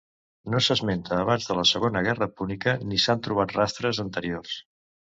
No 0.53 0.61
s'esmenta 0.67 1.19
abans 1.25 1.45
de 1.51 1.59
la 1.59 1.67
Segona 1.73 2.03
Guerra 2.09 2.31
Púnica 2.39 2.77
ni 2.89 3.01
s'han 3.07 3.25
trobat 3.31 3.57
rastres 3.63 4.05
anteriors. 4.09 4.61